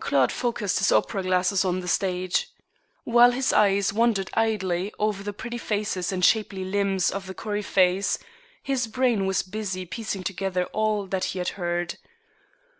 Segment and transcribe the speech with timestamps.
[0.00, 2.48] Claude focussed his opera glasses on the stage.
[3.04, 8.18] While his eyes wandered idly over the pretty faces and shapely limbs of the coryphées
[8.64, 11.98] his brain was busy piecing together all that he had heard.